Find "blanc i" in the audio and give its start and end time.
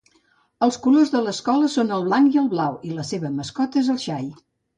2.07-2.41